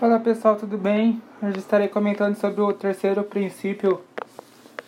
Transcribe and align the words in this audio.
Fala 0.00 0.18
pessoal, 0.18 0.56
tudo 0.56 0.78
bem? 0.78 1.20
Hoje 1.42 1.58
estarei 1.58 1.86
comentando 1.86 2.34
sobre 2.34 2.62
o 2.62 2.72
terceiro 2.72 3.22
princípio 3.22 4.00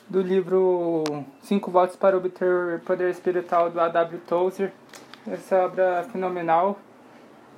do 0.08 0.22
livro 0.22 1.04
Cinco 1.42 1.70
Votos 1.70 1.96
para 1.96 2.16
Obter 2.16 2.80
Poder 2.86 3.10
Espiritual 3.10 3.68
do 3.68 3.78
A.W. 3.78 4.18
Tozer. 4.26 4.72
Essa 5.30 5.66
obra 5.66 6.02
fenomenal 6.10 6.78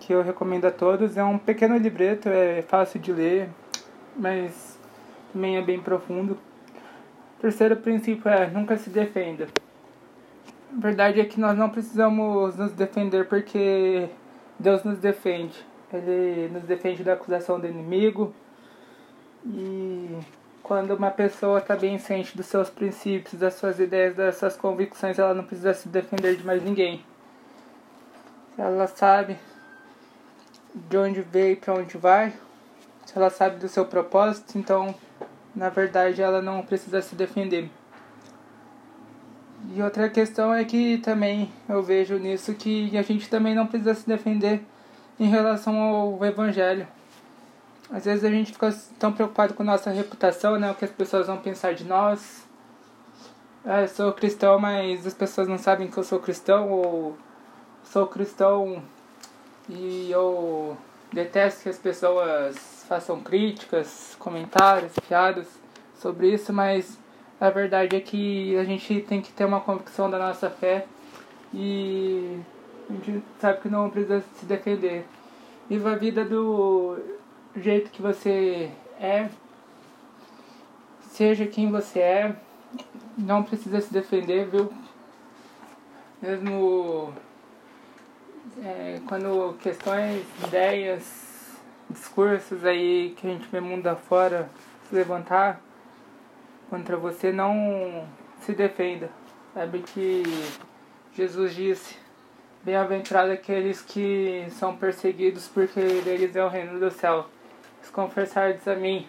que 0.00 0.12
eu 0.12 0.20
recomendo 0.20 0.64
a 0.64 0.72
todos. 0.72 1.16
É 1.16 1.22
um 1.22 1.38
pequeno 1.38 1.76
livreto, 1.76 2.28
é 2.28 2.60
fácil 2.62 2.98
de 2.98 3.12
ler, 3.12 3.48
mas 4.16 4.76
também 5.32 5.56
é 5.56 5.62
bem 5.62 5.80
profundo. 5.80 6.36
O 7.38 7.40
terceiro 7.40 7.76
princípio 7.76 8.28
é 8.28 8.50
nunca 8.50 8.76
se 8.76 8.90
defenda. 8.90 9.46
A 10.76 10.80
verdade 10.80 11.20
é 11.20 11.24
que 11.24 11.38
nós 11.38 11.56
não 11.56 11.70
precisamos 11.70 12.56
nos 12.56 12.72
defender 12.72 13.28
porque 13.28 14.08
Deus 14.58 14.82
nos 14.82 14.98
defende 14.98 15.64
ele 15.92 16.48
nos 16.52 16.64
defende 16.64 17.02
da 17.02 17.14
acusação 17.14 17.60
do 17.60 17.66
inimigo. 17.66 18.34
E 19.46 20.18
quando 20.62 20.92
uma 20.92 21.10
pessoa 21.10 21.58
está 21.58 21.76
bem 21.76 21.98
ciente 21.98 22.36
dos 22.36 22.46
seus 22.46 22.70
princípios, 22.70 23.34
das 23.34 23.54
suas 23.54 23.78
ideias, 23.78 24.16
das 24.16 24.36
suas 24.36 24.56
convicções, 24.56 25.18
ela 25.18 25.34
não 25.34 25.44
precisa 25.44 25.74
se 25.74 25.88
defender 25.88 26.36
de 26.36 26.44
mais 26.44 26.62
ninguém. 26.62 27.04
Ela 28.56 28.86
sabe 28.86 29.36
de 30.74 30.96
onde 30.96 31.20
veio 31.20 31.52
e 31.52 31.56
para 31.56 31.74
onde 31.74 31.96
vai, 31.98 32.32
se 33.04 33.16
ela 33.16 33.30
sabe 33.30 33.58
do 33.58 33.68
seu 33.68 33.84
propósito, 33.84 34.58
então 34.58 34.94
na 35.54 35.68
verdade 35.68 36.20
ela 36.20 36.42
não 36.42 36.62
precisa 36.62 37.00
se 37.02 37.14
defender. 37.14 37.68
E 39.74 39.82
outra 39.82 40.08
questão 40.08 40.52
é 40.52 40.64
que 40.64 40.98
também 40.98 41.50
eu 41.68 41.82
vejo 41.82 42.18
nisso 42.18 42.54
que 42.54 42.96
a 42.96 43.02
gente 43.02 43.28
também 43.28 43.54
não 43.54 43.66
precisa 43.66 43.94
se 43.94 44.06
defender 44.06 44.62
em 45.18 45.28
relação 45.28 45.78
ao 45.78 46.24
evangelho. 46.24 46.86
Às 47.90 48.04
vezes 48.04 48.24
a 48.24 48.30
gente 48.30 48.52
fica 48.52 48.74
tão 48.98 49.12
preocupado 49.12 49.54
com 49.54 49.62
nossa 49.62 49.90
reputação, 49.90 50.58
né? 50.58 50.70
O 50.70 50.74
que 50.74 50.84
as 50.84 50.90
pessoas 50.90 51.26
vão 51.26 51.36
pensar 51.36 51.74
de 51.74 51.84
nós. 51.84 52.44
Ah, 53.64 53.82
eu 53.82 53.88
sou 53.88 54.12
cristão, 54.12 54.58
mas 54.58 55.06
as 55.06 55.14
pessoas 55.14 55.48
não 55.48 55.58
sabem 55.58 55.88
que 55.88 55.96
eu 55.96 56.04
sou 56.04 56.18
cristão, 56.18 56.70
ou 56.70 57.16
sou 57.84 58.06
cristão 58.06 58.82
e 59.68 60.10
eu 60.10 60.76
detesto 61.12 61.62
que 61.62 61.68
as 61.68 61.78
pessoas 61.78 62.84
façam 62.88 63.20
críticas, 63.20 64.16
comentários, 64.18 64.92
piadas 65.06 65.46
sobre 65.98 66.34
isso, 66.34 66.52
mas 66.52 66.98
a 67.40 67.50
verdade 67.50 67.96
é 67.96 68.00
que 68.00 68.56
a 68.56 68.64
gente 68.64 69.00
tem 69.02 69.22
que 69.22 69.32
ter 69.32 69.44
uma 69.44 69.60
convicção 69.60 70.10
da 70.10 70.18
nossa 70.18 70.50
fé 70.50 70.86
e 71.52 72.40
a 72.88 72.92
gente 72.92 73.22
sabe 73.40 73.60
que 73.60 73.68
não 73.68 73.90
precisa 73.90 74.22
se 74.34 74.44
defender. 74.46 75.06
Viva 75.68 75.92
a 75.92 75.96
vida 75.96 76.24
do 76.24 76.98
jeito 77.56 77.90
que 77.90 78.02
você 78.02 78.70
é. 79.00 79.28
Seja 81.00 81.46
quem 81.46 81.70
você 81.70 82.00
é. 82.00 82.36
Não 83.16 83.42
precisa 83.42 83.80
se 83.80 83.92
defender, 83.92 84.46
viu? 84.46 84.72
Mesmo 86.20 87.12
é, 88.62 89.00
quando 89.08 89.56
questões, 89.60 90.22
ideias, 90.44 91.58
discursos 91.88 92.64
aí 92.64 93.14
que 93.16 93.26
a 93.26 93.30
gente 93.30 93.48
vê 93.48 93.60
mundo 93.60 93.86
afora 93.86 94.50
se 94.88 94.94
levantar 94.94 95.60
contra 96.68 96.96
você, 96.96 97.32
não 97.32 98.06
se 98.40 98.52
defenda. 98.52 99.10
Sabe 99.54 99.80
que 99.80 100.22
Jesus 101.14 101.54
disse 101.54 102.03
Bem-aventurados 102.64 103.30
aqueles 103.30 103.82
que 103.82 104.46
são 104.48 104.74
perseguidos, 104.74 105.46
porque 105.46 105.78
deles 106.00 106.34
é 106.34 106.42
o 106.42 106.48
reino 106.48 106.80
do 106.80 106.90
céu. 106.90 107.26
Se 107.82 107.92
confessardes 107.92 108.66
a 108.66 108.74
mim 108.74 109.06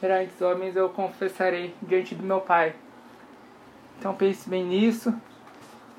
perante 0.00 0.32
os 0.32 0.40
homens, 0.40 0.74
eu 0.74 0.88
confessarei 0.88 1.74
diante 1.82 2.14
do 2.14 2.22
meu 2.22 2.40
Pai. 2.40 2.74
Então 3.98 4.14
pense 4.14 4.48
bem 4.48 4.64
nisso. 4.64 5.14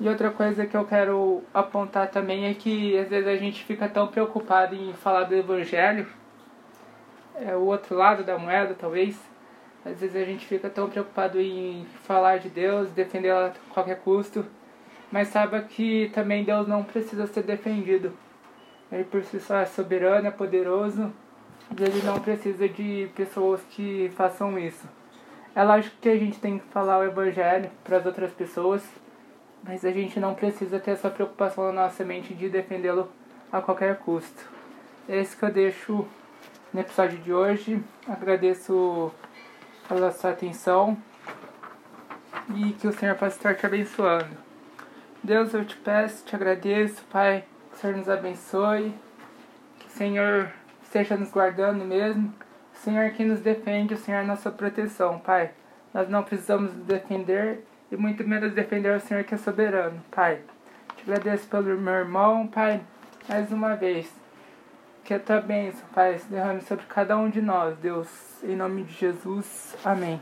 E 0.00 0.08
outra 0.08 0.32
coisa 0.32 0.66
que 0.66 0.76
eu 0.76 0.84
quero 0.84 1.44
apontar 1.54 2.10
também 2.10 2.46
é 2.46 2.54
que 2.54 2.98
às 2.98 3.08
vezes 3.08 3.28
a 3.28 3.36
gente 3.36 3.62
fica 3.62 3.88
tão 3.88 4.08
preocupado 4.08 4.74
em 4.74 4.92
falar 4.94 5.22
do 5.22 5.36
Evangelho, 5.36 6.08
é 7.36 7.54
o 7.54 7.66
outro 7.66 7.94
lado 7.94 8.24
da 8.24 8.36
moeda, 8.36 8.74
talvez. 8.74 9.16
Às 9.86 10.00
vezes 10.00 10.16
a 10.16 10.24
gente 10.24 10.44
fica 10.44 10.68
tão 10.68 10.90
preocupado 10.90 11.40
em 11.40 11.86
falar 12.02 12.38
de 12.38 12.48
Deus, 12.48 12.90
defender 12.90 13.30
a 13.30 13.52
qualquer 13.72 14.00
custo 14.00 14.44
mas 15.10 15.28
saiba 15.28 15.60
que 15.60 16.10
também 16.14 16.44
Deus 16.44 16.68
não 16.68 16.84
precisa 16.84 17.26
ser 17.26 17.42
defendido. 17.42 18.12
Ele 18.90 19.04
por 19.04 19.22
si 19.24 19.40
só 19.40 19.56
é 19.56 19.66
soberano, 19.66 20.26
é 20.26 20.30
poderoso, 20.30 21.12
e 21.78 21.82
ele 21.82 22.02
não 22.02 22.18
precisa 22.20 22.68
de 22.68 23.08
pessoas 23.14 23.60
que 23.70 24.10
façam 24.16 24.58
isso. 24.58 24.88
É 25.54 25.62
lógico 25.62 25.96
que 26.00 26.08
a 26.08 26.16
gente 26.16 26.38
tem 26.38 26.58
que 26.58 26.66
falar 26.66 26.98
o 26.98 27.04
evangelho 27.04 27.70
para 27.84 27.98
as 27.98 28.06
outras 28.06 28.32
pessoas, 28.32 28.82
mas 29.62 29.84
a 29.84 29.90
gente 29.90 30.18
não 30.18 30.34
precisa 30.34 30.78
ter 30.78 30.92
essa 30.92 31.10
preocupação 31.10 31.66
na 31.66 31.84
nossa 31.84 32.04
mente 32.04 32.34
de 32.34 32.48
defendê-lo 32.48 33.10
a 33.52 33.60
qualquer 33.60 33.98
custo. 33.98 34.48
É 35.08 35.20
isso 35.20 35.36
que 35.36 35.44
eu 35.44 35.52
deixo 35.52 36.06
no 36.72 36.80
episódio 36.80 37.18
de 37.18 37.32
hoje. 37.32 37.82
Agradeço 38.08 39.12
pela 39.88 40.12
sua 40.12 40.30
atenção 40.30 40.96
e 42.54 42.72
que 42.72 42.86
o 42.86 42.92
Senhor 42.92 43.16
possa 43.16 43.36
estar 43.36 43.54
te 43.54 43.66
abençoando. 43.66 44.49
Deus, 45.22 45.52
eu 45.52 45.66
te 45.66 45.76
peço, 45.76 46.24
te 46.24 46.34
agradeço, 46.34 47.04
Pai, 47.10 47.44
que 47.70 47.76
o 47.76 47.78
Senhor 47.78 47.96
nos 47.96 48.08
abençoe, 48.08 48.94
que 49.78 49.86
o 49.86 49.90
Senhor 49.90 50.50
esteja 50.82 51.14
nos 51.14 51.30
guardando 51.30 51.84
mesmo, 51.84 52.32
o 52.74 52.78
Senhor 52.78 53.10
que 53.10 53.22
nos 53.22 53.40
defende, 53.40 53.92
o 53.92 53.98
Senhor 53.98 54.20
é 54.20 54.24
nossa 54.24 54.50
proteção, 54.50 55.18
Pai. 55.18 55.50
Nós 55.92 56.08
não 56.08 56.22
precisamos 56.22 56.72
nos 56.72 56.86
defender 56.86 57.62
e 57.92 57.96
muito 57.98 58.26
menos 58.26 58.54
defender 58.54 58.96
o 58.96 59.00
Senhor 59.00 59.22
que 59.24 59.34
é 59.34 59.38
soberano, 59.38 60.02
Pai. 60.10 60.40
Te 60.96 61.02
agradeço 61.02 61.46
pelo 61.48 61.78
meu 61.78 61.94
irmão, 61.94 62.46
Pai, 62.46 62.80
mais 63.28 63.52
uma 63.52 63.76
vez. 63.76 64.10
Que 65.04 65.12
a 65.12 65.18
tua 65.18 65.42
bênção, 65.42 65.86
Pai, 65.94 66.18
se 66.18 66.28
derrame 66.28 66.62
sobre 66.62 66.86
cada 66.86 67.18
um 67.18 67.28
de 67.28 67.42
nós, 67.42 67.76
Deus. 67.76 68.08
Em 68.42 68.56
nome 68.56 68.84
de 68.84 68.94
Jesus. 68.94 69.76
Amém. 69.84 70.18